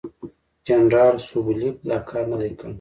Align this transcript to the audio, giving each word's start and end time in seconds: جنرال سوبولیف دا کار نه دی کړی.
جنرال 0.67 1.15
سوبولیف 1.27 1.75
دا 1.89 1.97
کار 2.09 2.25
نه 2.31 2.37
دی 2.41 2.49
کړی. 2.59 2.69